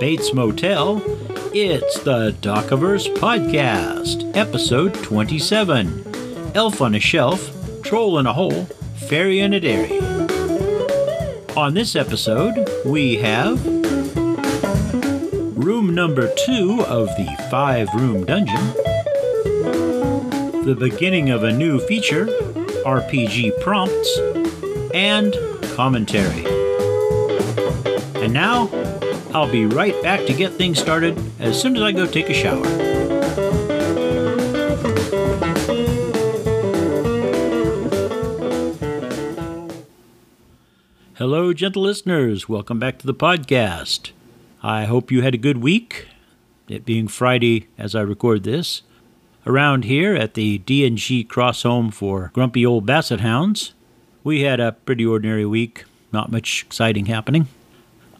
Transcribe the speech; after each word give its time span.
Bates 0.00 0.34
Motel, 0.34 1.02
it's 1.54 2.00
the 2.00 2.32
Docaverse 2.42 3.14
Podcast, 3.16 4.36
episode 4.36 4.92
27 4.94 6.52
Elf 6.54 6.82
on 6.82 6.94
a 6.94 7.00
Shelf, 7.00 7.50
Troll 7.82 8.18
in 8.18 8.26
a 8.26 8.32
Hole, 8.34 8.66
Fairy 9.08 9.40
in 9.40 9.54
a 9.54 9.60
Dairy. 9.60 9.98
On 11.56 11.72
this 11.72 11.96
episode, 11.96 12.68
we 12.84 13.16
have 13.16 13.64
room 15.56 15.94
number 15.94 16.30
two 16.44 16.82
of 16.82 17.06
the 17.16 17.46
five 17.50 17.88
room 17.94 18.26
dungeon, 18.26 18.72
the 20.64 20.76
beginning 20.78 21.30
of 21.30 21.42
a 21.42 21.52
new 21.52 21.80
feature, 21.80 22.26
RPG 22.84 23.60
prompts, 23.62 24.18
and 24.92 25.34
commentary. 25.74 26.44
And 28.22 28.32
now, 28.32 28.66
I'll 29.36 29.52
be 29.52 29.66
right 29.66 30.02
back 30.02 30.24
to 30.28 30.32
get 30.32 30.54
things 30.54 30.78
started 30.78 31.14
as 31.38 31.60
soon 31.60 31.76
as 31.76 31.82
I 31.82 31.92
go 31.92 32.06
take 32.06 32.30
a 32.30 32.32
shower. 32.32 32.64
Hello, 41.16 41.52
gentle 41.52 41.82
listeners. 41.82 42.48
Welcome 42.48 42.78
back 42.78 42.98
to 43.00 43.06
the 43.06 43.12
podcast. 43.12 44.12
I 44.62 44.86
hope 44.86 45.12
you 45.12 45.20
had 45.20 45.34
a 45.34 45.38
good 45.38 45.58
week, 45.58 46.08
it 46.66 46.86
being 46.86 47.06
Friday 47.06 47.66
as 47.76 47.94
I 47.94 48.00
record 48.00 48.42
this. 48.42 48.80
Around 49.46 49.84
here 49.84 50.14
at 50.14 50.32
the 50.32 50.56
D&G 50.56 51.24
Cross 51.24 51.64
Home 51.64 51.90
for 51.90 52.30
Grumpy 52.32 52.64
Old 52.64 52.86
Basset 52.86 53.20
Hounds, 53.20 53.74
we 54.24 54.40
had 54.44 54.60
a 54.60 54.72
pretty 54.72 55.04
ordinary 55.04 55.44
week, 55.44 55.84
not 56.10 56.32
much 56.32 56.64
exciting 56.64 57.04
happening. 57.04 57.48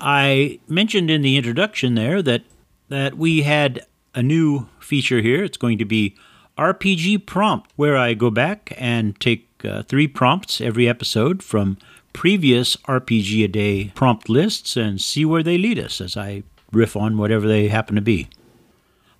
I 0.01 0.59
mentioned 0.69 1.11
in 1.11 1.23
the 1.23 1.37
introduction 1.37 1.95
there 1.95 2.23
that 2.23 2.43
that 2.89 3.17
we 3.17 3.43
had 3.43 3.85
a 4.15 4.23
new 4.23 4.69
feature 4.79 5.21
here. 5.21 5.43
It's 5.43 5.57
going 5.57 5.79
to 5.79 5.85
be 5.85 6.15
RPG 6.57 7.27
prompt, 7.27 7.73
where 7.77 7.97
I 7.97 8.15
go 8.15 8.31
back 8.31 8.73
and 8.77 9.19
take 9.21 9.49
uh, 9.65 9.83
three 9.83 10.09
prompts 10.09 10.61
every 10.61 10.89
episode 10.89 11.43
from 11.43 11.77
previous 12.13 12.77
RPG 12.77 13.45
a 13.45 13.49
day 13.49 13.93
prompt 13.95 14.29
lists 14.29 14.77
and 14.77 15.01
see 15.01 15.25
where 15.25 15.43
they 15.43 15.59
lead 15.59 15.79
us 15.79 16.01
as 16.01 16.17
I 16.17 16.45
riff 16.73 16.97
on 16.97 17.19
whatever 17.19 17.47
they 17.47 17.69
happen 17.69 17.95
to 17.97 18.01
be. 18.01 18.29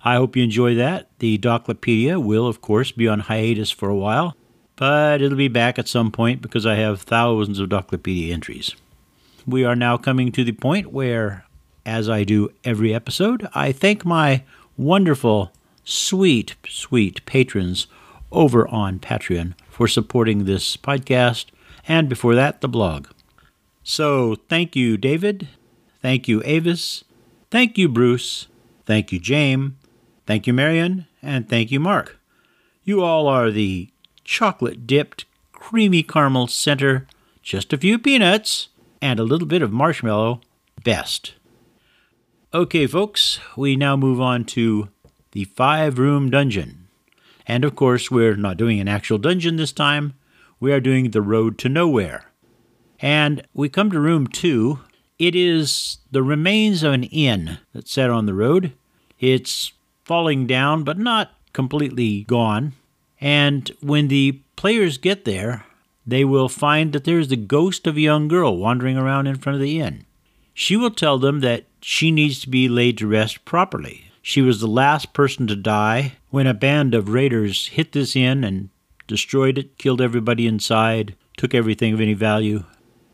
I 0.03 0.15
hope 0.15 0.35
you 0.35 0.43
enjoy 0.43 0.75
that. 0.75 1.09
The 1.19 1.37
Doclopedia 1.37 2.19
will, 2.19 2.47
of 2.47 2.61
course, 2.61 2.91
be 2.91 3.07
on 3.07 3.19
hiatus 3.21 3.69
for 3.71 3.89
a 3.89 3.95
while, 3.95 4.35
but 4.75 5.21
it'll 5.21 5.37
be 5.37 5.47
back 5.47 5.77
at 5.77 5.87
some 5.87 6.11
point 6.11 6.41
because 6.41 6.65
I 6.65 6.75
have 6.75 7.01
thousands 7.01 7.59
of 7.59 7.69
Doclopedia 7.69 8.33
entries. 8.33 8.75
We 9.47 9.63
are 9.63 9.77
now 9.77 9.95
coming 9.95 10.33
to 10.33 10.43
the 10.43 10.51
point 10.51 10.91
where, 10.91 11.45
as 11.85 12.09
I 12.09 12.25
do 12.25 12.51
every 12.65 12.93
episode, 12.93 13.47
I 13.55 13.71
thank 13.71 14.03
my 14.03 14.43
wonderful, 14.75 15.53
sweet, 15.85 16.55
sweet 16.67 17.25
patrons 17.25 17.87
over 18.29 18.67
on 18.67 18.99
Patreon 18.99 19.53
for 19.69 19.87
supporting 19.87 20.43
this 20.43 20.75
podcast, 20.75 21.45
and 21.87 22.09
before 22.09 22.35
that, 22.35 22.59
the 22.59 22.67
blog. 22.67 23.07
So, 23.83 24.35
thank 24.49 24.75
you, 24.75 24.97
David. 24.97 25.47
Thank 26.01 26.27
you, 26.27 26.41
Avis. 26.43 27.05
Thank 27.49 27.77
you, 27.77 27.87
Bruce. 27.87 28.47
Thank 28.85 29.13
you, 29.13 29.19
James. 29.19 29.75
Thank 30.25 30.45
you, 30.45 30.51
Marion, 30.51 31.05
and 31.21 31.47
thank 31.47 31.71
you, 31.71 31.79
Mark. 31.79 32.19
You 32.83 33.01
all 33.01 33.27
are 33.27 33.49
the 33.49 33.87
chocolate 34.25 34.85
dipped, 34.85 35.23
creamy 35.53 36.03
caramel 36.03 36.47
center, 36.47 37.07
just 37.41 37.71
a 37.71 37.77
few 37.77 37.97
peanuts, 37.97 38.67
and 39.01 39.19
a 39.19 39.23
little 39.23 39.47
bit 39.47 39.61
of 39.61 39.71
marshmallow 39.71 40.41
best. 40.83 41.33
Okay, 42.53 42.87
folks, 42.87 43.39
we 43.55 43.75
now 43.75 43.95
move 43.95 44.21
on 44.21 44.45
to 44.45 44.89
the 45.31 45.43
five 45.43 45.99
room 45.99 46.29
dungeon. 46.29 46.87
And 47.45 47.63
of 47.63 47.75
course, 47.75 48.09
we're 48.09 48.35
not 48.35 48.57
doing 48.57 48.79
an 48.79 48.87
actual 48.87 49.17
dungeon 49.17 49.57
this 49.57 49.71
time, 49.71 50.13
we 50.59 50.71
are 50.71 50.79
doing 50.79 51.11
the 51.11 51.21
road 51.21 51.57
to 51.59 51.69
nowhere. 51.69 52.31
And 52.99 53.45
we 53.53 53.69
come 53.69 53.91
to 53.91 53.99
room 53.99 54.27
two. 54.27 54.79
It 55.19 55.35
is 55.35 55.99
the 56.11 56.23
remains 56.23 56.83
of 56.83 56.93
an 56.93 57.03
inn 57.03 57.59
that's 57.73 57.91
set 57.91 58.09
on 58.09 58.25
the 58.25 58.33
road. 58.33 58.73
It's 59.19 59.73
falling 60.03 60.47
down, 60.47 60.83
but 60.83 60.97
not 60.97 61.31
completely 61.53 62.23
gone. 62.23 62.73
And 63.21 63.71
when 63.81 64.07
the 64.07 64.41
players 64.55 64.97
get 64.97 65.25
there, 65.25 65.65
they 66.07 66.23
will 66.23 66.47
find 66.47 66.93
that 66.93 67.03
there's 67.03 67.27
the 67.27 67.35
ghost 67.35 67.85
of 67.85 67.97
a 67.97 68.01
young 68.01 68.29
girl 68.29 68.57
wandering 68.57 68.97
around 68.97 69.27
in 69.27 69.35
front 69.35 69.55
of 69.55 69.61
the 69.61 69.79
inn. 69.79 70.05
She 70.53 70.77
will 70.77 70.89
tell 70.89 71.19
them 71.19 71.41
that 71.41 71.65
she 71.81 72.09
needs 72.09 72.39
to 72.39 72.49
be 72.49 72.69
laid 72.69 72.97
to 72.99 73.07
rest 73.07 73.43
properly. 73.43 74.05
She 74.21 74.41
was 74.41 74.59
the 74.59 74.67
last 74.67 75.13
person 75.13 75.45
to 75.47 75.55
die 75.55 76.13
when 76.29 76.47
a 76.47 76.53
band 76.53 76.95
of 76.95 77.09
raiders 77.09 77.67
hit 77.67 77.91
this 77.91 78.15
inn 78.15 78.43
and 78.43 78.69
destroyed 79.05 79.57
it, 79.57 79.77
killed 79.77 80.01
everybody 80.01 80.47
inside, 80.47 81.15
took 81.35 81.53
everything 81.53 81.93
of 81.93 82.01
any 82.01 82.13
value. 82.13 82.63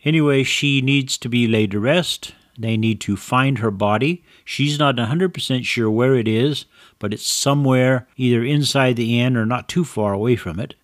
Anyway, 0.06 0.44
she 0.44 0.82
needs 0.82 1.18
to 1.18 1.30
be 1.30 1.48
laid 1.48 1.72
to 1.72 1.80
rest. 1.80 2.34
They 2.58 2.78
need 2.78 3.02
to 3.02 3.18
find 3.18 3.58
her 3.58 3.72
body. 3.72 4.24
She's 4.46 4.78
not 4.78 4.96
100% 4.98 5.66
sure 5.66 5.90
where 5.90 6.16
it 6.16 6.28
is, 6.28 6.66
but 7.00 7.14
it's 7.14 7.26
somewhere 7.26 8.08
either 8.18 8.44
inside 8.44 8.96
the 8.96 9.20
inn 9.20 9.36
or 9.36 9.46
not 9.46 9.68
too 9.68 9.84
far 9.84 10.14
away 10.14 10.36
from 10.36 10.60
it. 10.60 10.76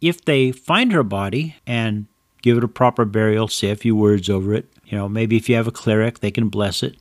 If 0.00 0.24
they 0.24 0.52
find 0.52 0.92
her 0.92 1.02
body 1.02 1.56
and 1.66 2.06
give 2.42 2.56
it 2.56 2.64
a 2.64 2.68
proper 2.68 3.04
burial, 3.04 3.48
say 3.48 3.70
a 3.70 3.76
few 3.76 3.94
words 3.94 4.30
over 4.30 4.54
it, 4.54 4.66
you 4.86 4.96
know, 4.96 5.08
maybe 5.08 5.36
if 5.36 5.48
you 5.48 5.56
have 5.56 5.68
a 5.68 5.72
cleric, 5.72 6.20
they 6.20 6.30
can 6.30 6.48
bless 6.48 6.82
it. 6.82 6.96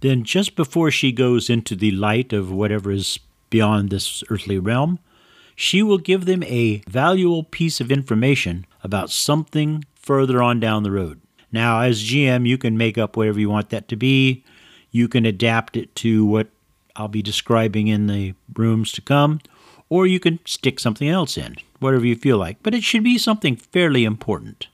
Then, 0.00 0.24
just 0.24 0.56
before 0.56 0.90
she 0.90 1.12
goes 1.12 1.48
into 1.48 1.74
the 1.74 1.90
light 1.90 2.32
of 2.32 2.50
whatever 2.50 2.90
is 2.90 3.18
beyond 3.50 3.90
this 3.90 4.22
earthly 4.28 4.58
realm, 4.58 4.98
she 5.56 5.82
will 5.82 5.98
give 5.98 6.24
them 6.24 6.42
a 6.42 6.82
valuable 6.88 7.44
piece 7.44 7.80
of 7.80 7.92
information 7.92 8.66
about 8.82 9.10
something 9.10 9.84
further 9.94 10.42
on 10.42 10.60
down 10.60 10.82
the 10.82 10.90
road. 10.90 11.20
Now, 11.52 11.80
as 11.80 12.02
GM, 12.02 12.46
you 12.46 12.58
can 12.58 12.76
make 12.76 12.98
up 12.98 13.16
whatever 13.16 13.38
you 13.38 13.48
want 13.48 13.70
that 13.70 13.86
to 13.88 13.96
be. 13.96 14.44
You 14.90 15.08
can 15.08 15.24
adapt 15.24 15.76
it 15.76 15.94
to 15.96 16.26
what 16.26 16.48
I'll 16.96 17.08
be 17.08 17.22
describing 17.22 17.86
in 17.88 18.06
the 18.06 18.34
rooms 18.54 18.92
to 18.92 19.00
come, 19.00 19.40
or 19.88 20.06
you 20.06 20.20
can 20.20 20.40
stick 20.44 20.80
something 20.80 21.08
else 21.08 21.36
in, 21.36 21.56
whatever 21.78 22.06
you 22.06 22.16
feel 22.16 22.38
like. 22.38 22.58
But 22.62 22.74
it 22.74 22.82
should 22.82 23.04
be 23.04 23.18
something 23.18 23.56
fairly 23.56 24.04
important. 24.04 24.68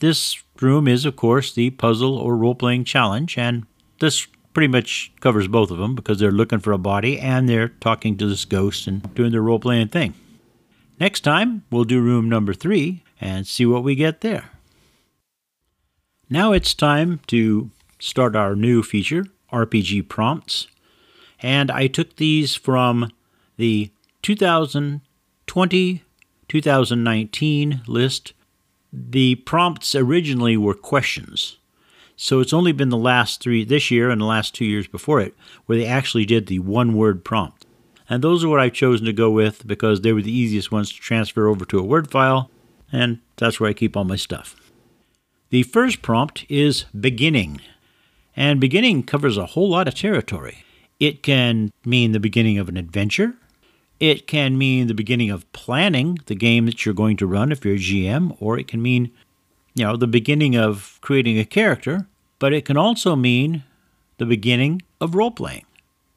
This 0.00 0.42
room 0.60 0.88
is, 0.88 1.04
of 1.04 1.16
course, 1.16 1.52
the 1.52 1.70
puzzle 1.70 2.16
or 2.16 2.36
role 2.36 2.54
playing 2.54 2.84
challenge, 2.84 3.36
and 3.36 3.66
this 4.00 4.26
pretty 4.52 4.68
much 4.68 5.12
covers 5.20 5.48
both 5.48 5.70
of 5.70 5.78
them 5.78 5.94
because 5.94 6.18
they're 6.18 6.30
looking 6.30 6.58
for 6.58 6.72
a 6.72 6.78
body 6.78 7.18
and 7.18 7.48
they're 7.48 7.68
talking 7.68 8.16
to 8.16 8.26
this 8.26 8.44
ghost 8.44 8.86
and 8.86 9.14
doing 9.14 9.30
their 9.32 9.42
role 9.42 9.60
playing 9.60 9.88
thing. 9.88 10.14
Next 10.98 11.20
time, 11.20 11.64
we'll 11.70 11.84
do 11.84 12.00
room 12.00 12.28
number 12.28 12.52
three 12.52 13.04
and 13.20 13.46
see 13.46 13.64
what 13.64 13.84
we 13.84 13.94
get 13.94 14.20
there. 14.20 14.50
Now 16.28 16.52
it's 16.52 16.74
time 16.74 17.20
to 17.28 17.70
start 17.98 18.36
our 18.36 18.54
new 18.54 18.82
feature, 18.82 19.26
RPG 19.52 20.08
prompts. 20.08 20.66
And 21.42 21.70
I 21.70 21.86
took 21.86 22.16
these 22.16 22.54
from 22.54 23.10
the 23.56 23.90
2020 24.22 26.02
2019 26.50 27.82
list. 27.86 28.32
The 28.92 29.36
prompts 29.36 29.94
originally 29.94 30.56
were 30.56 30.74
questions. 30.74 31.58
So 32.16 32.40
it's 32.40 32.52
only 32.52 32.72
been 32.72 32.88
the 32.88 32.96
last 32.96 33.40
three, 33.40 33.64
this 33.64 33.90
year 33.90 34.10
and 34.10 34.20
the 34.20 34.26
last 34.26 34.54
two 34.54 34.64
years 34.64 34.88
before 34.88 35.20
it, 35.20 35.34
where 35.66 35.78
they 35.78 35.86
actually 35.86 36.26
did 36.26 36.48
the 36.48 36.58
one 36.58 36.94
word 36.94 37.24
prompt. 37.24 37.66
And 38.10 38.22
those 38.22 38.42
are 38.42 38.48
what 38.48 38.58
I've 38.58 38.72
chosen 38.72 39.06
to 39.06 39.12
go 39.12 39.30
with 39.30 39.64
because 39.64 40.00
they 40.00 40.12
were 40.12 40.20
the 40.20 40.36
easiest 40.36 40.72
ones 40.72 40.90
to 40.90 40.98
transfer 40.98 41.46
over 41.46 41.64
to 41.66 41.78
a 41.78 41.84
Word 41.84 42.10
file, 42.10 42.50
and 42.90 43.20
that's 43.36 43.60
where 43.60 43.70
I 43.70 43.72
keep 43.72 43.96
all 43.96 44.02
my 44.02 44.16
stuff. 44.16 44.56
The 45.50 45.62
first 45.62 46.02
prompt 46.02 46.44
is 46.48 46.86
beginning, 46.98 47.60
and 48.34 48.60
beginning 48.60 49.04
covers 49.04 49.38
a 49.38 49.46
whole 49.46 49.70
lot 49.70 49.86
of 49.86 49.94
territory. 49.94 50.64
It 50.98 51.22
can 51.22 51.70
mean 51.84 52.10
the 52.10 52.18
beginning 52.18 52.58
of 52.58 52.68
an 52.68 52.76
adventure. 52.76 53.34
It 54.00 54.26
can 54.26 54.56
mean 54.56 54.86
the 54.86 54.94
beginning 54.94 55.30
of 55.30 55.50
planning 55.52 56.18
the 56.26 56.34
game 56.34 56.64
that 56.66 56.84
you're 56.84 56.94
going 56.94 57.18
to 57.18 57.26
run 57.26 57.52
if 57.52 57.64
you're 57.64 57.74
a 57.74 57.78
GM, 57.78 58.36
or 58.40 58.58
it 58.58 58.66
can 58.66 58.80
mean, 58.80 59.12
you 59.74 59.84
know, 59.84 59.96
the 59.96 60.06
beginning 60.06 60.56
of 60.56 60.98
creating 61.02 61.38
a 61.38 61.44
character, 61.44 62.08
but 62.38 62.54
it 62.54 62.64
can 62.64 62.78
also 62.78 63.14
mean 63.14 63.62
the 64.16 64.26
beginning 64.26 64.80
of 65.00 65.14
role 65.14 65.30
playing 65.30 65.66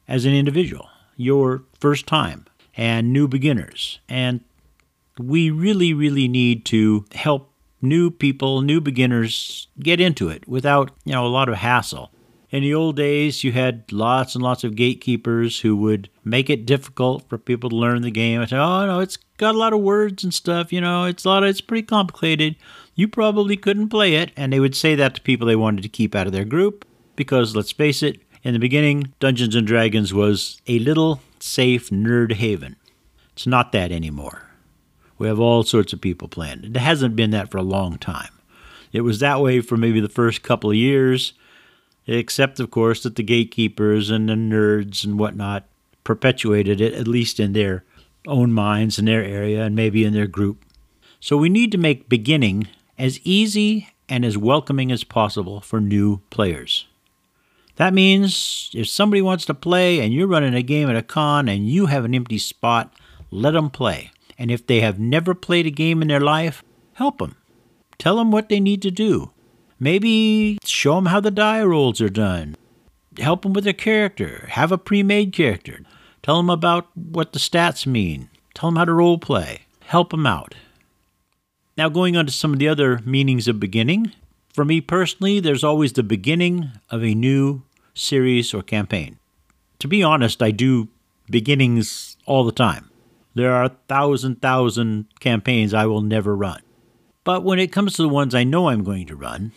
as 0.08 0.24
an 0.24 0.32
individual, 0.32 0.88
your 1.16 1.64
first 1.78 2.06
time, 2.06 2.46
and 2.76 3.12
new 3.12 3.28
beginners. 3.28 4.00
And 4.08 4.40
we 5.18 5.50
really, 5.50 5.92
really 5.92 6.26
need 6.26 6.64
to 6.66 7.04
help 7.12 7.50
new 7.82 8.10
people, 8.10 8.62
new 8.62 8.80
beginners 8.80 9.68
get 9.78 10.00
into 10.00 10.28
it 10.28 10.48
without, 10.48 10.90
you 11.04 11.12
know, 11.12 11.26
a 11.26 11.28
lot 11.28 11.48
of 11.48 11.56
hassle. 11.56 12.10
In 12.54 12.62
the 12.62 12.72
old 12.72 12.94
days, 12.94 13.42
you 13.42 13.50
had 13.50 13.90
lots 13.90 14.36
and 14.36 14.44
lots 14.44 14.62
of 14.62 14.76
gatekeepers 14.76 15.58
who 15.58 15.74
would 15.74 16.08
make 16.22 16.48
it 16.48 16.64
difficult 16.64 17.28
for 17.28 17.36
people 17.36 17.68
to 17.68 17.74
learn 17.74 18.02
the 18.02 18.12
game. 18.12 18.40
I 18.40 18.46
say, 18.46 18.56
"Oh 18.56 18.86
no, 18.86 19.00
it's 19.00 19.16
got 19.38 19.56
a 19.56 19.58
lot 19.58 19.72
of 19.72 19.80
words 19.80 20.22
and 20.22 20.32
stuff. 20.32 20.72
You 20.72 20.80
know, 20.80 21.02
it's 21.02 21.24
a 21.24 21.28
lot. 21.28 21.42
Of, 21.42 21.48
it's 21.48 21.60
pretty 21.60 21.82
complicated. 21.82 22.54
You 22.94 23.08
probably 23.08 23.56
couldn't 23.56 23.88
play 23.88 24.14
it." 24.14 24.30
And 24.36 24.52
they 24.52 24.60
would 24.60 24.76
say 24.76 24.94
that 24.94 25.16
to 25.16 25.20
people 25.20 25.48
they 25.48 25.56
wanted 25.56 25.82
to 25.82 25.88
keep 25.88 26.14
out 26.14 26.28
of 26.28 26.32
their 26.32 26.44
group. 26.44 26.84
because 27.16 27.56
let's 27.56 27.72
face 27.72 28.04
it, 28.04 28.20
in 28.44 28.52
the 28.52 28.60
beginning, 28.60 29.12
Dungeons 29.18 29.56
and 29.56 29.66
Dragons 29.66 30.14
was 30.14 30.60
a 30.68 30.78
little 30.78 31.20
safe 31.40 31.90
nerd 31.90 32.34
haven. 32.34 32.76
It's 33.32 33.48
not 33.48 33.72
that 33.72 33.90
anymore. 33.90 34.50
We 35.18 35.26
have 35.26 35.40
all 35.40 35.64
sorts 35.64 35.92
of 35.92 36.00
people 36.00 36.28
playing. 36.28 36.62
It 36.64 36.76
hasn't 36.76 37.16
been 37.16 37.30
that 37.30 37.50
for 37.50 37.58
a 37.58 37.62
long 37.62 37.98
time. 37.98 38.30
It 38.92 39.00
was 39.00 39.18
that 39.18 39.40
way 39.40 39.60
for 39.60 39.76
maybe 39.76 39.98
the 39.98 40.08
first 40.08 40.42
couple 40.42 40.70
of 40.70 40.76
years, 40.76 41.32
except, 42.06 42.60
of 42.60 42.70
course, 42.70 43.02
that 43.02 43.16
the 43.16 43.22
gatekeepers 43.22 44.10
and 44.10 44.28
the 44.28 44.34
nerds 44.34 45.04
and 45.04 45.18
whatnot 45.18 45.64
perpetuated 46.04 46.80
it, 46.80 46.92
at 46.94 47.08
least 47.08 47.40
in 47.40 47.52
their 47.52 47.84
own 48.26 48.52
minds, 48.52 48.98
in 48.98 49.04
their 49.06 49.24
area, 49.24 49.64
and 49.64 49.74
maybe 49.74 50.04
in 50.04 50.12
their 50.12 50.26
group. 50.26 50.64
So 51.20 51.36
we 51.36 51.48
need 51.48 51.72
to 51.72 51.78
make 51.78 52.08
beginning 52.08 52.68
as 52.98 53.20
easy 53.20 53.88
and 54.08 54.24
as 54.24 54.36
welcoming 54.36 54.92
as 54.92 55.04
possible 55.04 55.60
for 55.60 55.80
new 55.80 56.20
players. 56.30 56.86
That 57.76 57.94
means 57.94 58.70
if 58.74 58.88
somebody 58.88 59.22
wants 59.22 59.44
to 59.46 59.54
play 59.54 60.00
and 60.00 60.12
you're 60.12 60.28
running 60.28 60.54
a 60.54 60.62
game 60.62 60.88
at 60.88 60.96
a 60.96 61.02
con 61.02 61.48
and 61.48 61.68
you 61.68 61.86
have 61.86 62.04
an 62.04 62.14
empty 62.14 62.38
spot, 62.38 62.92
let 63.30 63.52
them 63.52 63.70
play. 63.70 64.10
And 64.38 64.50
if 64.50 64.66
they 64.66 64.80
have 64.80 64.98
never 64.98 65.34
played 65.34 65.66
a 65.66 65.70
game 65.70 66.02
in 66.02 66.08
their 66.08 66.20
life, 66.20 66.62
help 66.94 67.18
them. 67.18 67.36
Tell 67.98 68.16
them 68.16 68.30
what 68.30 68.48
they 68.48 68.60
need 68.60 68.82
to 68.82 68.90
do. 68.90 69.30
Maybe 69.84 70.56
show 70.64 70.94
them 70.94 71.04
how 71.06 71.20
the 71.20 71.30
die 71.30 71.62
rolls 71.62 72.00
are 72.00 72.08
done. 72.08 72.56
Help 73.18 73.42
them 73.42 73.52
with 73.52 73.64
their 73.64 73.74
character. 73.74 74.46
Have 74.52 74.72
a 74.72 74.78
pre 74.78 75.02
made 75.02 75.34
character. 75.34 75.80
Tell 76.22 76.38
them 76.38 76.48
about 76.48 76.88
what 76.96 77.34
the 77.34 77.38
stats 77.38 77.86
mean. 77.86 78.30
Tell 78.54 78.70
them 78.70 78.76
how 78.76 78.86
to 78.86 78.94
role 78.94 79.18
play. 79.18 79.66
Help 79.80 80.08
them 80.08 80.26
out. 80.26 80.54
Now, 81.76 81.90
going 81.90 82.16
on 82.16 82.24
to 82.24 82.32
some 82.32 82.54
of 82.54 82.58
the 82.58 82.66
other 82.66 83.00
meanings 83.04 83.46
of 83.46 83.60
beginning. 83.60 84.12
For 84.54 84.64
me 84.64 84.80
personally, 84.80 85.38
there's 85.38 85.62
always 85.62 85.92
the 85.92 86.02
beginning 86.02 86.70
of 86.88 87.04
a 87.04 87.14
new 87.14 87.64
series 87.92 88.54
or 88.54 88.62
campaign. 88.62 89.18
To 89.80 89.86
be 89.86 90.02
honest, 90.02 90.42
I 90.42 90.50
do 90.50 90.88
beginnings 91.28 92.16
all 92.24 92.44
the 92.44 92.52
time. 92.52 92.88
There 93.34 93.52
are 93.52 93.64
a 93.64 93.76
thousand, 93.86 94.40
thousand 94.40 95.08
campaigns 95.20 95.74
I 95.74 95.84
will 95.84 96.00
never 96.00 96.34
run. 96.34 96.62
But 97.22 97.44
when 97.44 97.58
it 97.58 97.70
comes 97.70 97.92
to 97.94 98.02
the 98.02 98.08
ones 98.08 98.34
I 98.34 98.44
know 98.44 98.70
I'm 98.70 98.82
going 98.82 99.06
to 99.08 99.16
run, 99.16 99.52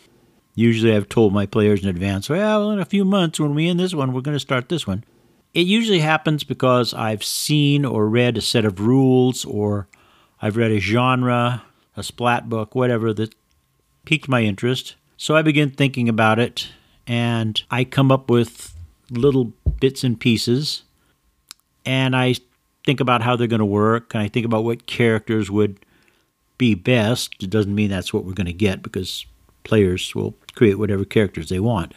usually 0.58 0.94
I've 0.94 1.08
told 1.08 1.32
my 1.32 1.46
players 1.46 1.84
in 1.84 1.88
advance, 1.88 2.28
well, 2.28 2.72
in 2.72 2.80
a 2.80 2.84
few 2.84 3.04
months 3.04 3.38
when 3.38 3.54
we 3.54 3.68
end 3.68 3.78
this 3.78 3.94
one, 3.94 4.12
we're 4.12 4.22
going 4.22 4.34
to 4.34 4.40
start 4.40 4.68
this 4.68 4.88
one. 4.88 5.04
It 5.54 5.66
usually 5.68 6.00
happens 6.00 6.42
because 6.42 6.92
I've 6.92 7.22
seen 7.22 7.84
or 7.84 8.08
read 8.08 8.36
a 8.36 8.40
set 8.40 8.64
of 8.64 8.80
rules 8.80 9.44
or 9.44 9.86
I've 10.42 10.56
read 10.56 10.72
a 10.72 10.80
genre, 10.80 11.62
a 11.96 12.02
splat 12.02 12.48
book, 12.48 12.74
whatever 12.74 13.14
that 13.14 13.34
piqued 14.04 14.28
my 14.28 14.42
interest. 14.42 14.96
So 15.16 15.36
I 15.36 15.42
begin 15.42 15.70
thinking 15.70 16.08
about 16.08 16.40
it 16.40 16.68
and 17.06 17.62
I 17.70 17.84
come 17.84 18.10
up 18.10 18.28
with 18.28 18.74
little 19.10 19.52
bits 19.78 20.02
and 20.02 20.18
pieces 20.18 20.82
and 21.86 22.16
I 22.16 22.34
think 22.84 22.98
about 22.98 23.22
how 23.22 23.36
they're 23.36 23.46
going 23.46 23.60
to 23.60 23.64
work 23.64 24.12
and 24.12 24.24
I 24.24 24.28
think 24.28 24.44
about 24.44 24.64
what 24.64 24.86
characters 24.86 25.52
would 25.52 25.78
be 26.58 26.74
best. 26.74 27.36
It 27.40 27.50
doesn't 27.50 27.74
mean 27.74 27.90
that's 27.90 28.12
what 28.12 28.24
we're 28.24 28.32
going 28.32 28.46
to 28.46 28.52
get 28.52 28.82
because 28.82 29.24
players 29.62 30.14
will 30.14 30.34
create 30.58 30.78
whatever 30.78 31.04
characters 31.04 31.48
they 31.48 31.60
want. 31.60 31.94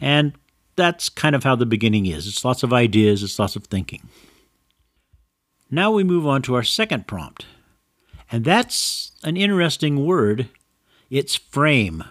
And 0.00 0.34
that's 0.76 1.08
kind 1.08 1.34
of 1.34 1.44
how 1.44 1.56
the 1.56 1.66
beginning 1.66 2.04
is. 2.04 2.28
It's 2.28 2.44
lots 2.44 2.62
of 2.62 2.74
ideas, 2.74 3.22
it's 3.22 3.38
lots 3.38 3.56
of 3.56 3.64
thinking. 3.64 4.08
Now 5.70 5.90
we 5.90 6.04
move 6.04 6.26
on 6.26 6.42
to 6.42 6.54
our 6.54 6.62
second 6.62 7.06
prompt. 7.06 7.46
And 8.30 8.44
that's 8.44 9.12
an 9.24 9.36
interesting 9.36 10.04
word. 10.04 10.48
It's 11.08 11.36
frame. 11.36 12.04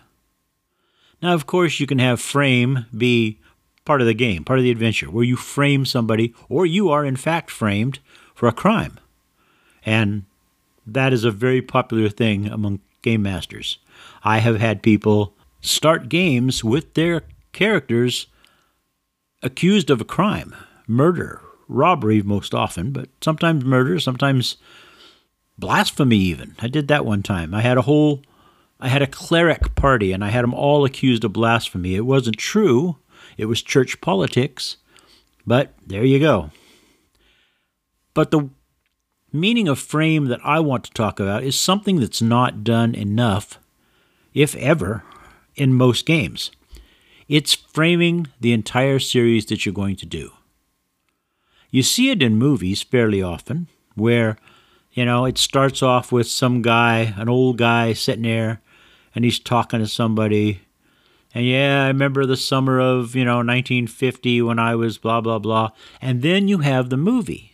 Now, 1.21 1.33
of 1.33 1.45
course, 1.45 1.79
you 1.79 1.85
can 1.85 1.99
have 1.99 2.19
frame 2.19 2.85
be 2.95 3.39
part 3.85 4.01
of 4.01 4.07
the 4.07 4.13
game, 4.13 4.43
part 4.43 4.59
of 4.59 4.63
the 4.63 4.71
adventure, 4.71 5.11
where 5.11 5.23
you 5.23 5.35
frame 5.35 5.85
somebody, 5.85 6.33
or 6.47 6.65
you 6.65 6.89
are 6.89 7.05
in 7.05 7.15
fact 7.15 7.51
framed 7.51 7.99
for 8.33 8.47
a 8.47 8.53
crime. 8.53 8.99
And 9.85 10.25
that 10.85 11.13
is 11.13 11.23
a 11.23 11.31
very 11.31 11.61
popular 11.61 12.09
thing 12.09 12.47
among 12.47 12.79
game 13.01 13.21
masters. 13.21 13.79
I 14.23 14.39
have 14.39 14.59
had 14.59 14.81
people 14.83 15.35
start 15.61 16.09
games 16.09 16.63
with 16.63 16.93
their 16.93 17.23
characters 17.51 18.27
accused 19.41 19.89
of 19.89 20.01
a 20.01 20.05
crime, 20.05 20.55
murder, 20.87 21.41
robbery 21.67 22.21
most 22.21 22.53
often, 22.53 22.91
but 22.91 23.09
sometimes 23.21 23.63
murder, 23.63 23.99
sometimes 23.99 24.57
blasphemy 25.57 26.17
even. 26.17 26.55
I 26.59 26.67
did 26.67 26.87
that 26.87 27.05
one 27.05 27.23
time. 27.23 27.53
I 27.53 27.61
had 27.61 27.77
a 27.77 27.83
whole 27.83 28.21
I 28.79 28.87
had 28.87 29.01
a 29.01 29.07
cleric 29.07 29.75
party 29.75 30.13
and 30.13 30.23
I 30.23 30.29
had 30.29 30.43
them 30.43 30.53
all 30.53 30.85
accused 30.85 31.25
of 31.25 31.33
blasphemy. 31.33 31.95
It 31.95 32.05
wasn't 32.05 32.37
true, 32.37 32.97
it 33.37 33.45
was 33.45 33.61
church 33.61 33.99
politics. 34.01 34.77
But 35.45 35.73
there 35.85 36.05
you 36.05 36.19
go. 36.19 36.51
But 38.13 38.31
the 38.31 38.49
meaning 39.31 39.67
of 39.67 39.79
frame 39.79 40.25
that 40.25 40.39
I 40.43 40.59
want 40.59 40.83
to 40.85 40.91
talk 40.91 41.19
about 41.19 41.43
is 41.43 41.59
something 41.59 41.99
that's 41.99 42.21
not 42.21 42.63
done 42.63 42.95
enough, 42.95 43.59
if 44.33 44.55
ever, 44.55 45.03
in 45.55 45.73
most 45.73 46.05
games. 46.05 46.51
It's 47.27 47.53
framing 47.53 48.27
the 48.39 48.53
entire 48.53 48.99
series 48.99 49.45
that 49.47 49.65
you're 49.65 49.73
going 49.73 49.97
to 49.97 50.05
do. 50.05 50.31
You 51.69 51.83
see 51.83 52.09
it 52.09 52.23
in 52.23 52.37
movies 52.37 52.81
fairly 52.81 53.21
often, 53.21 53.67
where, 53.95 54.37
you 54.93 55.05
know, 55.05 55.25
it 55.25 55.37
starts 55.37 55.83
off 55.83 56.11
with 56.11 56.27
some 56.27 56.61
guy, 56.61 57.13
an 57.17 57.29
old 57.29 57.57
guy 57.57 57.93
sitting 57.93 58.23
there, 58.23 58.61
and 59.13 59.23
he's 59.23 59.39
talking 59.39 59.79
to 59.79 59.87
somebody, 59.87 60.61
and 61.33 61.45
yeah, 61.45 61.83
I 61.83 61.87
remember 61.87 62.25
the 62.25 62.37
summer 62.37 62.79
of, 62.79 63.15
you 63.15 63.23
know, 63.23 63.37
1950 63.37 64.41
when 64.41 64.57
I 64.57 64.75
was 64.75 64.97
blah, 64.97 65.21
blah, 65.21 65.39
blah. 65.39 65.69
And 66.01 66.21
then 66.21 66.47
you 66.47 66.59
have 66.59 66.89
the 66.89 66.97
movie, 66.97 67.53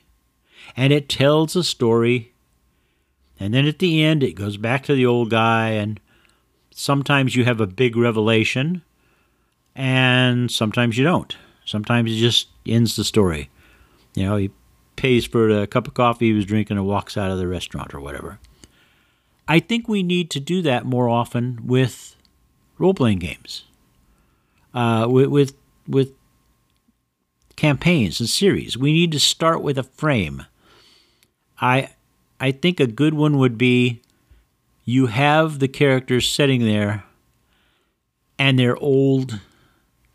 and 0.76 0.92
it 0.92 1.10
tells 1.10 1.56
a 1.56 1.64
story. 1.64 2.34
And 3.40 3.54
then 3.54 3.66
at 3.66 3.80
the 3.80 4.04
end, 4.04 4.24
it 4.24 4.34
goes 4.34 4.58
back 4.58 4.84
to 4.84 4.96
the 4.96 5.06
old 5.06 5.30
guy, 5.30 5.72
and 5.72 6.00
sometimes 6.74 7.36
you 7.36 7.46
have 7.46 7.60
a 7.60 7.68
big 7.68 7.96
revelation, 7.96 8.82
and 9.76 10.50
sometimes 10.50 10.98
you 10.98 11.04
don't. 11.04 11.36
Sometimes 11.66 12.12
it 12.12 12.18
just 12.18 12.48
ends 12.66 12.96
the 12.96 13.04
story. 13.04 13.50
You 14.16 14.26
know, 14.26 14.38
he 14.38 14.52
pays 14.96 15.26
for 15.26 15.50
a 15.50 15.68
cup 15.68 15.88
of 15.88 15.94
coffee 15.94 16.28
he 16.28 16.34
was 16.34 16.46
drinking 16.46 16.78
and 16.78 16.86
walks 16.86 17.18
out 17.18 17.32
of 17.32 17.38
the 17.38 17.48
restaurant 17.48 17.94
or 17.94 18.00
whatever. 18.00 18.40
I 19.48 19.60
think 19.60 19.88
we 19.88 20.04
need 20.04 20.30
to 20.32 20.40
do 20.40 20.62
that 20.62 20.86
more 20.86 21.10
often 21.10 21.60
with 21.66 22.16
role 22.78 22.94
playing 22.94 23.20
games, 23.20 23.66
uh, 24.74 25.08
with, 25.10 25.28
with 25.28 25.56
with 25.88 26.14
campaigns 27.56 28.20
and 28.20 28.30
series. 28.30 28.78
We 28.78 28.92
need 28.92 29.12
to 29.12 29.20
start 29.20 29.62
with 29.62 29.78
a 29.78 29.84
frame. 29.84 30.46
I 31.60 31.90
I 32.40 32.52
think 32.52 32.80
a 32.80 32.88
good 32.88 33.14
one 33.14 33.38
would 33.38 33.58
be 33.58 34.02
you 34.84 35.08
have 35.08 35.60
the 35.60 35.68
characters 35.68 36.30
sitting 36.30 36.64
there 36.66 37.04
and 38.38 38.60
they're 38.60 38.78
old 38.78 39.40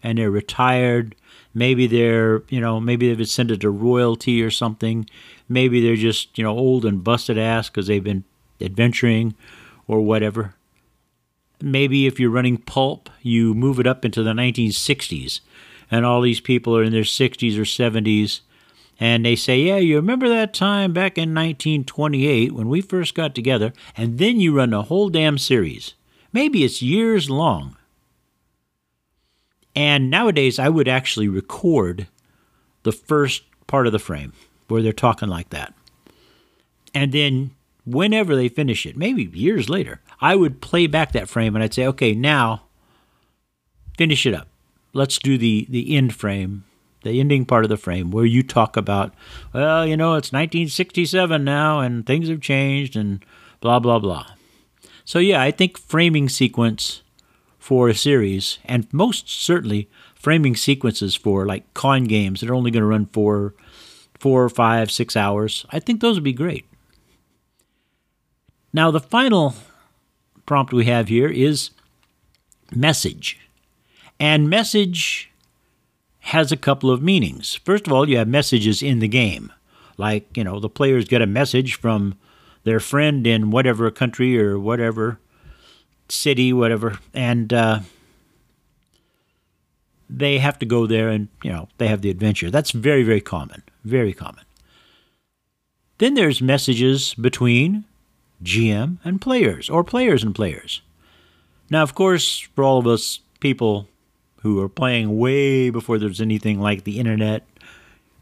and 0.03 0.19
they're 0.19 0.31
retired. 0.31 1.17
Maybe 1.53 1.87
they're, 1.87 2.43
you 2.49 2.61
know, 2.61 2.79
maybe 2.79 3.09
they've 3.09 3.21
ascended 3.21 3.63
to 3.63 3.71
royalty 3.71 4.43
or 4.43 4.51
something. 4.51 5.09
Maybe 5.49 5.83
they're 5.83 5.97
just, 5.97 6.39
you 6.39 6.45
know, 6.45 6.57
old 6.57 6.85
and 6.85 7.03
busted 7.03 7.39
ass 7.39 7.69
because 7.69 7.89
they've 7.89 8.05
been 8.05 8.25
adventuring 8.61 9.35
or 9.89 10.03
whatever 10.03 10.55
maybe 11.63 12.07
if 12.07 12.19
you're 12.19 12.31
running 12.31 12.59
pulp, 12.59 13.11
you 13.23 13.55
move 13.55 13.79
it 13.79 13.87
up 13.87 14.05
into 14.05 14.23
the 14.23 14.33
1960s, 14.33 15.41
and 15.91 16.07
all 16.07 16.21
these 16.21 16.41
people 16.41 16.77
are 16.77 16.83
in 16.83 16.93
their 16.93 17.03
60s 17.03 17.59
or 17.59 17.63
70s, 17.63 18.41
and 19.01 19.25
they 19.25 19.35
say, 19.35 19.59
Yeah, 19.59 19.79
you 19.79 19.97
remember 19.97 20.29
that 20.29 20.53
time 20.53 20.93
back 20.93 21.17
in 21.17 21.35
1928 21.35 22.53
when 22.53 22.69
we 22.69 22.83
first 22.83 23.15
got 23.15 23.35
together? 23.35 23.73
And 23.97 24.19
then 24.19 24.39
you 24.39 24.55
run 24.55 24.71
the 24.71 24.83
whole 24.83 25.09
damn 25.09 25.39
series. 25.39 25.95
Maybe 26.33 26.63
it's 26.63 26.83
years 26.83 27.31
long. 27.31 27.77
And 29.75 30.11
nowadays, 30.11 30.59
I 30.59 30.69
would 30.69 30.89
actually 30.89 31.29
record 31.29 32.07
the 32.83 32.93
first 32.93 33.45
part 33.67 33.87
of 33.87 33.93
the 33.93 33.99
frame 33.99 34.35
where 34.69 34.83
they're 34.83 34.93
talking 34.93 35.29
like 35.29 35.51
that. 35.51 35.73
And 36.93 37.13
then 37.13 37.53
whenever 37.87 38.37
they 38.37 38.49
finish 38.49 38.85
it, 38.85 38.97
maybe 38.97 39.25
years 39.33 39.71
later, 39.71 40.01
I 40.21 40.37
would 40.37 40.61
play 40.61 40.87
back 40.87 41.13
that 41.13 41.29
frame 41.29 41.55
and 41.55 41.65
I'd 41.65 41.75
say, 41.75 41.87
okay, 41.87 42.15
now 42.15 42.65
finish 43.97 44.27
it 44.27 44.35
up. 44.35 44.49
Let's 44.93 45.19
do 45.19 45.39
the, 45.39 45.67
the 45.71 45.97
end 45.97 46.15
frame, 46.15 46.65
the 47.03 47.21
ending 47.21 47.45
part 47.45 47.65
of 47.65 47.71
the 47.71 47.77
frame 47.77 48.11
where 48.11 48.25
you 48.25 48.43
talk 48.43 48.77
about, 48.77 49.15
well, 49.53 49.87
you 49.87 49.97
know, 49.97 50.15
it's 50.15 50.33
1967 50.33 51.43
now 51.43 51.81
and 51.81 52.07
things 52.07 52.29
have 52.29 52.41
changed 52.41 52.97
and 52.97 53.25
blah, 53.61 53.79
blah, 53.79 53.99
blah. 53.99 54.27
So, 55.05 55.19
yeah, 55.19 55.41
I 55.41 55.51
think 55.51 55.79
framing 55.79 56.29
sequence 56.29 57.03
for 57.59 57.89
a 57.89 57.95
series, 57.95 58.59
and 58.65 58.93
most 58.93 59.29
certainly 59.29 59.89
framing 60.15 60.57
sequences 60.57 61.15
for 61.15 61.47
like 61.47 61.73
con 61.75 62.05
games 62.05 62.41
that 62.41 62.51
are 62.51 62.55
only 62.55 62.71
going 62.71 62.83
to 62.83 62.87
run 62.87 63.07
for 63.07 63.55
four, 64.19 64.49
five, 64.49 64.91
six 64.91 65.17
hours, 65.17 65.65
I 65.71 65.81
think 65.81 66.01
those 66.01 66.17
would 66.17 66.25
be 66.25 66.33
great. 66.33 66.67
Now, 68.73 68.91
the 68.91 69.01
final 69.01 69.55
prompt 70.47 70.73
we 70.73 70.85
have 70.85 71.09
here 71.09 71.29
is 71.29 71.71
message. 72.75 73.39
And 74.19 74.51
message 74.51 75.30
has 76.21 76.53
a 76.53 76.57
couple 76.57 76.91
of 76.91 77.03
meanings. 77.03 77.55
First 77.55 77.87
of 77.87 77.93
all, 77.93 78.09
you 78.09 78.19
have 78.19 78.29
messages 78.29 78.83
in 78.83 78.99
the 78.99 79.09
game. 79.09 79.53
Like, 79.97 80.37
you 80.37 80.45
know, 80.45 80.61
the 80.61 80.69
players 80.69 81.07
get 81.07 81.23
a 81.23 81.27
message 81.27 81.75
from 81.75 82.17
their 82.65 82.81
friend 82.81 83.27
in 83.27 83.51
whatever 83.51 83.91
country 83.91 84.41
or 84.41 84.59
whatever 84.59 85.19
city, 86.09 86.53
whatever, 86.53 86.99
and 87.15 87.53
uh, 87.53 87.81
they 90.09 90.39
have 90.39 90.59
to 90.59 90.67
go 90.67 90.87
there 90.87 91.09
and, 91.09 91.29
you 91.43 91.51
know, 91.51 91.69
they 91.79 91.89
have 91.89 92.03
the 92.03 92.11
adventure. 92.11 92.51
That's 92.51 92.73
very, 92.73 93.03
very 93.03 93.21
common. 93.21 93.63
Very 93.85 94.13
common. 94.13 94.45
Then 95.99 96.15
there's 96.15 96.43
messages 96.43 97.15
between 97.15 97.85
GM 98.43 98.99
and 99.05 99.21
players, 99.21 99.69
or 99.69 99.85
players 99.85 100.23
and 100.23 100.35
players. 100.35 100.83
Now, 101.69 101.83
of 101.83 101.95
course, 101.95 102.41
for 102.55 102.65
all 102.65 102.79
of 102.79 102.87
us 102.87 103.21
people 103.39 103.87
who 104.43 104.61
are 104.61 104.69
playing 104.69 105.19
way 105.19 105.71
before 105.71 105.99
there's 105.99 106.21
anything 106.21 106.61
like 106.61 106.85
the 106.85 106.99
internet 106.99 107.47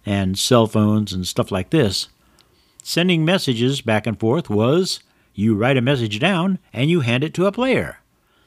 and 0.05 0.39
cell 0.39 0.67
phones 0.67 1.13
and 1.13 1.27
stuff 1.27 1.51
like 1.51 1.71
this, 1.71 2.09
sending 2.83 3.25
messages 3.25 3.81
back 3.81 4.07
and 4.07 4.19
forth 4.19 4.49
was 4.49 5.01
you 5.35 5.55
write 5.55 5.77
a 5.77 5.83
message 5.83 6.19
down 6.19 6.59
and 6.73 6.91
you 6.91 7.01
hand 7.01 7.23
it 7.23 7.35
to 7.35 7.47
a 7.47 7.53
player, 7.53 8.01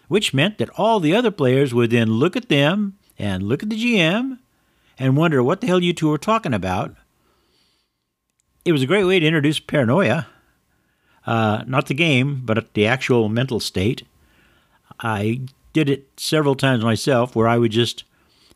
which 0.08 0.34
meant 0.34 0.58
that 0.58 0.70
all 0.78 1.00
the 1.00 1.16
other 1.16 1.32
players 1.32 1.74
would 1.74 1.92
then 1.92 2.12
look 2.12 2.36
at 2.36 2.50
them 2.50 2.98
and 3.18 3.44
look 3.44 3.64
at 3.64 3.70
the 3.70 3.78
GM 3.78 4.40
and 5.00 5.16
wonder 5.16 5.42
what 5.42 5.62
the 5.62 5.68
hell 5.68 5.82
you 5.82 5.94
two 5.94 6.10
were 6.10 6.18
talking 6.18 6.54
about. 6.54 6.96
It 8.66 8.72
was 8.72 8.84
a 8.84 8.88
great 8.88 9.06
way 9.06 9.20
to 9.20 9.26
introduce 9.26 9.60
paranoia. 9.60 10.28
Uh, 11.26 11.64
not 11.68 11.86
the 11.88 11.94
game, 11.94 12.42
but 12.44 12.74
the 12.74 12.88
actual 12.88 13.30
mental 13.30 13.60
state. 13.60 14.04
I 15.00 15.42
did 15.74 15.90
it 15.90 16.10
several 16.18 16.56
times 16.56 16.84
myself 16.84 17.36
where 17.36 17.48
I 17.48 17.58
would 17.58 17.72
just 17.72 18.04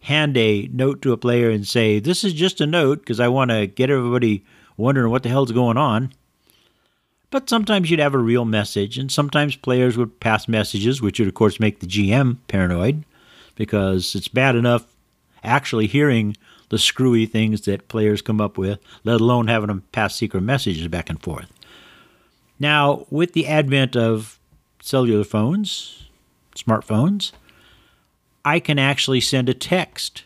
hand 0.01 0.37
a 0.37 0.67
note 0.71 1.01
to 1.01 1.13
a 1.13 1.17
player 1.17 1.49
and 1.49 1.67
say, 1.67 1.99
This 1.99 2.23
is 2.23 2.33
just 2.33 2.61
a 2.61 2.67
note 2.67 2.99
because 2.99 3.19
I 3.19 3.27
want 3.27 3.51
to 3.51 3.67
get 3.67 3.89
everybody 3.89 4.45
wondering 4.77 5.11
what 5.11 5.23
the 5.23 5.29
hell's 5.29 5.51
going 5.51 5.77
on. 5.77 6.11
But 7.31 7.49
sometimes 7.49 7.89
you'd 7.89 7.99
have 7.99 8.13
a 8.13 8.19
real 8.19 8.45
message, 8.45 8.97
and 8.97 9.11
sometimes 9.11 9.55
players 9.55 9.97
would 9.97 10.19
pass 10.19 10.47
messages, 10.47 11.01
which 11.01 11.19
would, 11.19 11.27
of 11.27 11.33
course, 11.33 11.59
make 11.59 11.79
the 11.79 11.87
GM 11.87 12.37
paranoid 12.47 13.03
because 13.55 14.15
it's 14.15 14.27
bad 14.27 14.55
enough 14.55 14.85
actually 15.43 15.87
hearing 15.87 16.35
the 16.69 16.77
screwy 16.77 17.25
things 17.25 17.61
that 17.61 17.87
players 17.87 18.21
come 18.21 18.41
up 18.41 18.57
with, 18.57 18.79
let 19.03 19.21
alone 19.21 19.47
having 19.47 19.67
them 19.67 19.83
pass 19.91 20.15
secret 20.15 20.41
messages 20.41 20.87
back 20.87 21.09
and 21.09 21.21
forth. 21.21 21.51
Now, 22.59 23.05
with 23.09 23.33
the 23.33 23.47
advent 23.47 23.95
of 23.95 24.39
cellular 24.81 25.23
phones, 25.23 26.04
smartphones, 26.55 27.31
I 28.43 28.59
can 28.59 28.79
actually 28.79 29.21
send 29.21 29.49
a 29.49 29.53
text 29.53 30.23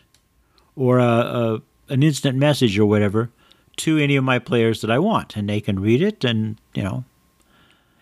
or 0.76 0.98
a, 0.98 1.04
a, 1.04 1.62
an 1.88 2.02
instant 2.02 2.38
message 2.38 2.78
or 2.78 2.86
whatever 2.86 3.30
to 3.78 3.98
any 3.98 4.16
of 4.16 4.24
my 4.24 4.38
players 4.38 4.80
that 4.80 4.90
I 4.90 4.98
want, 4.98 5.36
and 5.36 5.48
they 5.48 5.60
can 5.60 5.80
read 5.80 6.02
it, 6.02 6.24
and 6.24 6.58
you 6.74 6.82
know, 6.82 7.04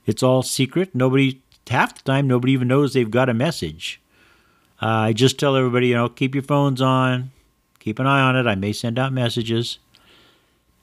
it's 0.06 0.22
all 0.22 0.42
secret. 0.42 0.94
Nobody 0.94 1.40
half 1.68 1.94
the 1.94 2.02
time 2.02 2.26
nobody 2.26 2.52
even 2.52 2.68
knows 2.68 2.94
they've 2.94 3.10
got 3.10 3.28
a 3.28 3.34
message. 3.34 4.00
Uh, 4.80 4.86
I 4.86 5.12
just 5.12 5.38
tell 5.38 5.56
everybody, 5.56 5.88
you 5.88 5.94
know, 5.94 6.08
keep 6.08 6.34
your 6.34 6.42
phones 6.42 6.80
on, 6.80 7.30
keep 7.78 7.98
an 7.98 8.06
eye 8.06 8.20
on 8.20 8.36
it. 8.36 8.46
I 8.46 8.54
may 8.54 8.72
send 8.72 8.98
out 8.98 9.12
messages. 9.12 9.78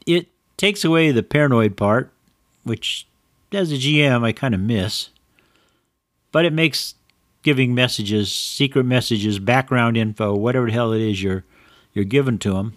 It 0.06 0.28
takes 0.58 0.84
away 0.84 1.12
the 1.12 1.24
paranoid 1.24 1.76
part, 1.76 2.12
which 2.64 3.08
as 3.52 3.72
a 3.72 3.76
GM 3.76 4.24
I 4.24 4.32
kind 4.32 4.54
of 4.54 4.60
miss, 4.60 5.10
but 6.32 6.46
it 6.46 6.54
makes 6.54 6.96
giving 7.46 7.76
messages, 7.76 8.34
secret 8.34 8.86
messages, 8.86 9.38
background 9.38 9.96
info, 9.96 10.36
whatever 10.36 10.66
the 10.66 10.72
hell 10.72 10.92
it 10.92 11.02
is 11.02 11.22
you're 11.22 11.46
you're 11.94 12.04
giving 12.04 12.40
to 12.40 12.54
them, 12.54 12.74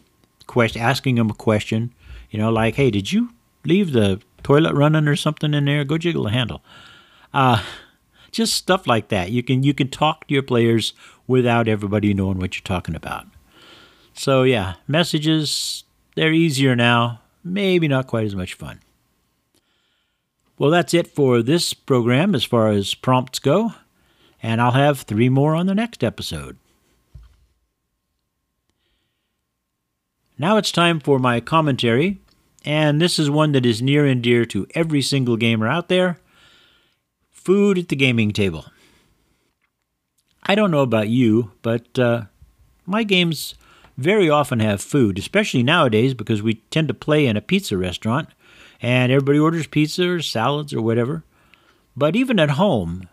asking 0.76 1.14
them 1.16 1.30
a 1.30 1.34
question, 1.34 1.92
you 2.30 2.38
know, 2.38 2.50
like, 2.50 2.75
hey, 2.75 2.90
did 2.90 3.10
you 3.10 3.30
leave 3.64 3.92
the 3.92 4.20
toilet 4.42 4.75
running 4.75 5.08
or 5.08 5.16
something 5.16 5.54
in 5.54 5.64
there? 5.64 5.84
Go 5.84 5.96
jiggle 5.96 6.25
the 6.25 6.30
handle. 6.30 6.62
Uh, 7.32 7.64
just 8.30 8.52
stuff 8.52 8.87
like 8.87 9.08
that. 9.08 9.30
You 9.30 9.42
can 9.42 9.62
you 9.62 9.72
can 9.72 9.88
talk 9.88 10.26
to 10.26 10.34
your 10.34 10.42
players 10.42 10.92
without 11.26 11.66
everybody 11.66 12.12
knowing 12.12 12.38
what 12.38 12.54
you're 12.54 12.62
talking 12.62 12.94
about. 12.94 13.26
So 14.12 14.42
yeah, 14.42 14.75
messages 14.87 15.84
they're 16.14 16.32
easier 16.32 16.76
now. 16.76 17.22
Maybe 17.42 17.88
not 17.88 18.06
quite 18.06 18.26
as 18.26 18.37
much 18.37 18.52
fun. 18.52 18.80
Well, 20.58 20.70
that's 20.70 20.92
it 20.92 21.06
for 21.06 21.42
this 21.42 21.72
program 21.72 22.34
as 22.34 22.44
far 22.44 22.68
as 22.68 22.94
prompts 22.94 23.38
go, 23.38 23.72
and 24.42 24.61
I'll 24.61 24.73
have 24.73 25.00
three 25.00 25.28
more 25.28 25.54
on 25.54 25.66
the 25.66 25.75
next 25.75 26.04
episode. 26.04 26.57
Now 30.38 30.57
it's 30.57 30.71
time 30.71 31.00
for 31.00 31.18
my 31.18 31.40
commentary, 31.40 32.18
and 32.64 33.00
this 33.00 33.18
is 33.18 33.28
one 33.28 33.52
that 33.52 33.66
is 33.66 33.83
near 33.83 34.07
and 34.07 34.23
dear 34.23 34.45
to 34.47 34.66
every 34.75 35.02
single 35.02 35.37
gamer 35.37 35.66
out 35.66 35.88
there 35.88 36.18
food 37.30 37.78
at 37.78 37.88
the 37.88 37.97
gaming 37.97 38.30
table. 38.30 38.66
I 40.42 40.54
don't 40.54 40.71
know 40.71 40.83
about 40.83 41.09
you, 41.09 41.52
but 41.62 41.99
uh, 41.99 42.25
my 42.85 43.04
games 43.04 43.54
very 43.97 44.30
often 44.30 44.61
have 44.61 44.80
food, 44.80 45.18
especially 45.18 45.62
nowadays 45.62 46.14
because 46.14 46.42
we 46.42 46.54
tend 46.71 46.88
to 46.88 46.95
play 46.95 47.26
in 47.26 47.37
a 47.37 47.40
pizza 47.40 47.76
restaurant 47.76 48.28
and 48.80 49.11
everybody 49.11 49.38
orders 49.38 49.66
pizza 49.66 50.09
or 50.09 50.23
salads 50.23 50.73
or 50.73 50.80
whatever. 50.80 51.25
But 51.97 52.14
even 52.14 52.38
at 52.38 52.50
home, 52.50 53.09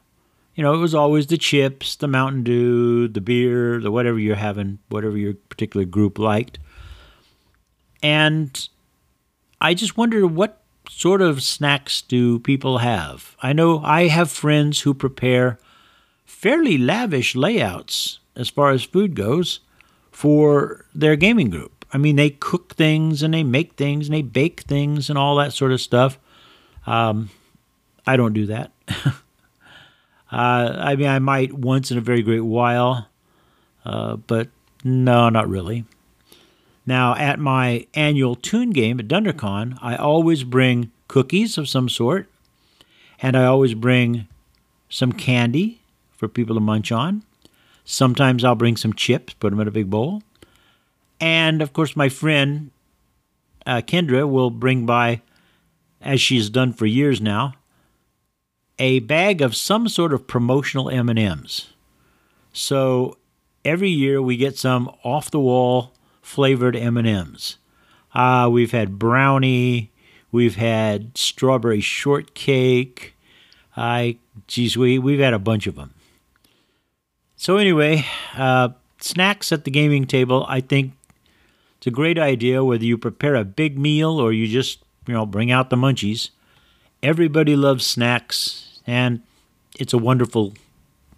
you 0.55 0.63
know, 0.63 0.74
it 0.74 0.77
was 0.77 0.95
always 0.95 1.27
the 1.27 1.38
chips, 1.38 1.95
the 1.97 2.07
Mountain 2.07 2.43
Dew, 2.43 3.07
the 3.07 3.21
beer, 3.21 3.79
the 3.79 3.91
whatever 3.91 4.17
you're 4.17 4.35
having, 4.35 4.79
whatever 4.89 5.17
your 5.17 5.33
particular 5.33 5.85
group 5.85 6.17
liked. 6.17 6.59
And 8.01 8.67
I 9.59 9.74
just 9.74 9.97
wonder 9.97 10.25
what 10.25 10.62
sort 10.89 11.21
of 11.21 11.43
snacks 11.43 12.01
do 12.01 12.39
people 12.39 12.79
have? 12.79 13.35
I 13.41 13.53
know 13.53 13.79
I 13.79 14.07
have 14.07 14.31
friends 14.31 14.81
who 14.81 14.93
prepare 14.93 15.59
fairly 16.25 16.77
lavish 16.77 17.35
layouts 17.35 18.19
as 18.35 18.50
far 18.50 18.71
as 18.71 18.83
food 18.83 19.15
goes 19.15 19.59
for 20.12 20.85
their 20.93 21.15
gaming 21.15 21.50
group. 21.50 21.85
I 21.91 21.97
mean, 21.97 22.15
they 22.15 22.29
cook 22.29 22.75
things 22.75 23.24
and 23.24 23.33
they 23.33 23.43
make 23.43 23.74
things 23.74 24.07
and 24.07 24.15
they 24.15 24.21
bake 24.21 24.62
things 24.62 25.09
and 25.09 25.17
all 25.17 25.35
that 25.38 25.53
sort 25.53 25.71
of 25.71 25.81
stuff. 25.81 26.19
Um, 26.85 27.29
I 28.05 28.17
don't 28.17 28.33
do 28.33 28.47
that. 28.47 28.71
uh, 30.36 30.75
I 30.77 30.98
mean, 30.98 31.08
I 31.08 31.20
might 31.20 31.54
once 31.54 31.92
in 31.92 31.98
a 31.98 32.01
very 32.01 32.22
great 32.22 32.42
while, 32.42 33.08
uh, 33.86 34.18
but 34.18 34.50
no, 34.84 35.30
not 35.30 35.48
really. 35.48 35.86
Now, 36.86 37.15
at 37.15 37.39
my 37.39 37.88
annual 37.94 38.36
Toon 38.36 38.72
game 38.72 39.00
at 39.00 39.08
DunDraCon, 39.08 39.77
I 39.82 39.96
always 39.96 40.44
bring 40.44 40.92
cookies 41.08 41.58
of 41.58 41.70
some 41.70 41.88
sort, 41.88 42.30
and 43.22 43.38
I 43.38 43.46
always 43.46 43.75
bring 43.75 44.27
some 44.89 45.13
candy 45.13 45.80
for 46.18 46.27
people 46.27 46.56
to 46.56 46.62
munch 46.62 46.92
on. 46.92 47.24
Sometimes 47.86 48.44
I'll 48.44 48.56
bring 48.56 48.75
some 48.75 48.92
chips, 48.92 49.34
put 49.36 49.51
them 49.51 49.62
in 49.62 49.70
a 49.70 49.72
big 49.72 49.89
bowl. 49.89 50.22
And 51.22 51.62
of 51.62 51.72
course, 51.72 51.96
my 51.96 52.10
friend 52.10 52.72
uh, 53.65 53.82
Kendra 53.88 54.30
will 54.30 54.50
bring 54.50 54.86
by, 54.86 55.22
as 56.01 56.20
she's 56.20 56.50
done 56.50 56.74
for 56.74 56.86
years 56.86 57.22
now, 57.22 57.54
a 58.77 59.00
bag 59.00 59.41
of 59.41 59.55
some 59.55 59.88
sort 59.88 60.13
of 60.13 60.27
promotional 60.27 60.89
M&Ms. 60.89 61.67
So 62.53 63.17
every 63.63 63.89
year 63.89 64.22
we 64.22 64.38
get 64.38 64.58
some 64.58 64.89
off 65.03 65.32
the 65.32 65.39
wall 65.39 65.94
flavored 66.22 66.75
M&Ms. 66.75 67.58
Uh, 68.13 68.50
we've 68.51 68.72
had 68.72 68.98
brownie, 68.98 69.91
we've 70.32 70.55
had 70.55 71.17
strawberry 71.17 71.82
shortcake. 71.82 73.15
I, 73.77 74.17
geez, 74.48 74.77
we 74.77 74.98
we've 74.98 75.20
had 75.20 75.34
a 75.34 75.39
bunch 75.39 75.67
of 75.67 75.75
them. 75.75 75.94
So 77.36 77.58
anyway, 77.58 78.05
uh, 78.36 78.70
snacks 79.00 79.51
at 79.51 79.65
the 79.65 79.72
gaming 79.72 80.05
table. 80.05 80.46
I 80.48 80.62
think 80.62 80.94
it's 81.77 81.88
a 81.88 81.91
great 81.91 82.17
idea 82.17 82.63
whether 82.63 82.86
you 82.86 82.98
prepare 82.98 83.36
a 83.36 83.44
big 83.44 83.77
meal 83.77 84.20
or 84.20 84.32
you 84.32 84.48
just 84.48 84.79
you 85.08 85.13
know 85.13 85.25
bring 85.25 85.51
out 85.51 85.70
the 85.70 85.75
munchies. 85.75 86.29
Everybody 87.03 87.55
loves 87.55 87.86
snacks, 87.86 88.64
and 88.86 89.22
it's 89.80 89.94
a 89.94 89.98
wonderful 89.98 90.54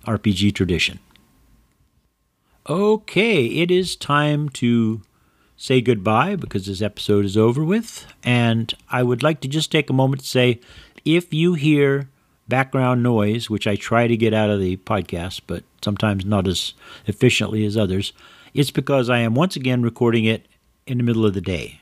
RPG 0.06 0.56
tradition. 0.56 1.00
Okay, 2.70 3.46
it 3.46 3.72
is 3.72 3.96
time 3.96 4.50
to 4.50 5.02
say 5.56 5.82
goodbye 5.82 6.36
because 6.36 6.66
this 6.66 6.82
episode 6.82 7.26
is 7.26 7.38
over 7.38 7.64
with. 7.64 8.06
And 8.24 8.74
I 8.90 9.04
would 9.04 9.24
like 9.24 9.42
to 9.42 9.48
just 9.48 9.72
take 9.72 9.90
a 9.90 9.94
moment 9.94 10.22
to 10.22 10.28
say 10.28 10.60
if 11.06 11.34
you 11.34 11.54
hear 11.54 12.10
background 12.48 13.04
noise, 13.04 13.50
which 13.50 13.68
I 13.68 13.76
try 13.76 14.08
to 14.08 14.18
get 14.18 14.34
out 14.34 14.50
of 14.50 14.60
the 14.60 14.78
podcast, 14.78 15.42
but 15.48 15.64
sometimes 15.84 16.26
not 16.26 16.48
as 16.48 16.74
efficiently 17.06 17.66
as 17.66 17.78
others, 17.78 18.14
it's 18.54 18.72
because 18.72 19.10
I 19.10 19.20
am 19.20 19.34
once 19.34 19.56
again 19.56 19.82
recording 19.82 20.26
it 20.26 20.48
in 20.86 20.98
the 20.98 21.04
middle 21.04 21.26
of 21.26 21.34
the 21.34 21.42
day. 21.42 21.82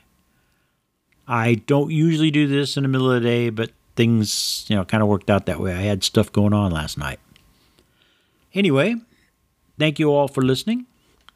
I 1.28 1.56
don't 1.56 1.92
usually 1.92 2.32
do 2.32 2.48
this 2.48 2.78
in 2.78 2.84
the 2.84 2.90
middle 2.90 3.12
of 3.12 3.22
the 3.22 3.28
day, 3.28 3.50
but 3.50 3.72
things, 3.96 4.66
you 4.68 4.76
know, 4.76 4.86
kind 4.86 5.04
of 5.04 5.10
worked 5.10 5.30
out 5.30 5.46
that 5.46 5.60
way. 5.60 5.74
I 5.74 5.82
had 5.82 6.04
stuff 6.04 6.32
going 6.32 6.54
on 6.54 6.72
last 6.72 6.98
night. 6.98 7.20
Anyway, 8.54 8.96
Thank 9.78 10.00
you 10.00 10.10
all 10.12 10.28
for 10.28 10.42
listening. 10.42 10.86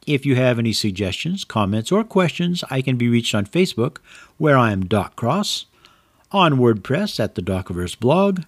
If 0.06 0.24
you 0.24 0.34
have 0.34 0.58
any 0.58 0.72
suggestions, 0.72 1.44
comments, 1.44 1.92
or 1.92 2.02
questions, 2.04 2.64
I 2.70 2.80
can 2.80 2.96
be 2.96 3.08
reached 3.08 3.34
on 3.34 3.44
Facebook, 3.44 3.98
where 4.38 4.56
I 4.56 4.72
am 4.72 4.86
Doc 4.86 5.14
Cross, 5.14 5.66
on 6.32 6.54
WordPress 6.54 7.20
at 7.20 7.34
the 7.34 7.42
Docverse 7.42 7.98
blog, 7.98 8.40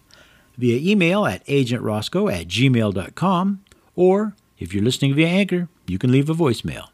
via 0.57 0.79
email 0.79 1.27
at 1.27 1.47
agentroscoe 1.47 2.33
at 2.33 2.49
gmail.com, 2.49 3.65
or 3.95 4.35
if 4.59 4.73
you're 4.73 4.85
listening 4.85 5.15
via 5.15 5.29
Anchor, 5.29 5.69
you 5.87 5.99
can 5.99 6.11
leave 6.11 6.31
a 6.31 6.35
voicemail. 6.35 6.89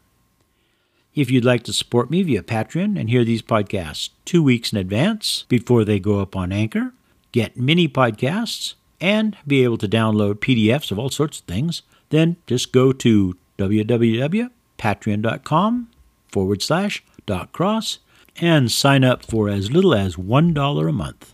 If 1.15 1.31
you'd 1.31 1.45
like 1.45 1.63
to 1.63 1.73
support 1.73 2.11
me 2.11 2.21
via 2.23 2.43
Patreon 2.43 2.99
and 2.99 3.09
hear 3.09 3.23
these 3.23 3.41
podcasts 3.41 4.09
two 4.25 4.43
weeks 4.43 4.73
in 4.73 4.77
advance 4.77 5.45
before 5.47 5.85
they 5.85 5.99
go 5.99 6.19
up 6.19 6.35
on 6.35 6.51
Anchor, 6.51 6.91
get 7.31 7.57
mini 7.57 7.87
podcasts, 7.87 8.75
and 9.01 9.35
be 9.47 9.63
able 9.63 9.77
to 9.77 9.87
download 9.87 10.35
PDFs 10.35 10.91
of 10.91 10.99
all 10.99 11.09
sorts 11.09 11.39
of 11.39 11.45
things, 11.45 11.81
then 12.09 12.35
just 12.47 12.73
go 12.73 12.91
to 12.91 13.37
www.patreon.com 13.57 15.89
forward 16.27 16.61
slash 16.61 17.03
doc 17.25 17.51
cross 17.51 17.97
and 18.41 18.71
sign 18.71 19.03
up 19.03 19.25
for 19.25 19.49
as 19.49 19.69
little 19.71 19.93
as 19.93 20.15
$1 20.15 20.89
a 20.89 20.91
month. 20.91 21.33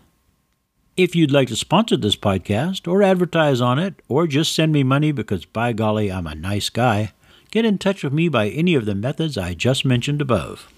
If 0.96 1.14
you'd 1.14 1.30
like 1.30 1.46
to 1.48 1.56
sponsor 1.56 1.96
this 1.96 2.16
podcast 2.16 2.90
or 2.90 3.02
advertise 3.02 3.60
on 3.60 3.78
it 3.78 4.00
or 4.08 4.26
just 4.26 4.54
send 4.54 4.72
me 4.72 4.82
money 4.82 5.12
because 5.12 5.44
by 5.44 5.74
golly 5.74 6.10
I'm 6.10 6.26
a 6.26 6.34
nice 6.34 6.70
guy, 6.70 7.12
get 7.50 7.66
in 7.66 7.76
touch 7.78 8.02
with 8.02 8.14
me 8.14 8.28
by 8.28 8.48
any 8.48 8.74
of 8.74 8.86
the 8.86 8.94
methods 8.94 9.36
I 9.36 9.52
just 9.54 9.84
mentioned 9.84 10.22
above. 10.22 10.72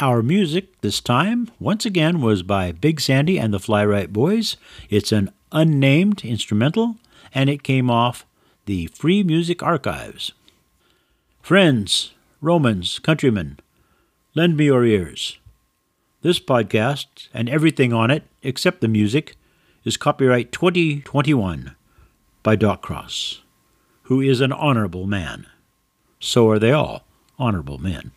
Our 0.00 0.22
music 0.22 0.80
this 0.80 1.00
time, 1.00 1.48
once 1.60 1.86
again, 1.86 2.20
was 2.20 2.42
by 2.42 2.72
Big 2.72 3.00
Sandy 3.00 3.38
and 3.38 3.54
the 3.54 3.60
Fly-Rite 3.60 4.12
Boys. 4.12 4.56
It's 4.90 5.12
an 5.12 5.30
unnamed 5.52 6.24
instrumental, 6.24 6.96
and 7.34 7.48
it 7.48 7.62
came 7.62 7.90
off 7.90 8.26
the 8.66 8.86
Free 8.88 9.22
Music 9.22 9.62
Archives. 9.62 10.32
Friends, 11.40 12.12
Romans, 12.40 12.98
countrymen, 12.98 13.60
lend 14.34 14.56
me 14.56 14.64
your 14.66 14.84
ears. 14.84 15.38
This 16.22 16.40
podcast 16.40 17.28
and 17.32 17.48
everything 17.48 17.92
on 17.92 18.10
it, 18.10 18.24
except 18.42 18.80
the 18.80 18.88
music, 18.88 19.36
is 19.84 19.96
copyright 19.96 20.52
2021 20.52 21.76
by 22.42 22.56
Doc 22.56 22.82
Cross, 22.82 23.42
who 24.04 24.20
is 24.20 24.40
an 24.40 24.52
honorable 24.52 25.06
man. 25.06 25.46
So 26.18 26.48
are 26.50 26.58
they 26.58 26.72
all 26.72 27.04
honorable 27.38 27.78
men. 27.78 28.12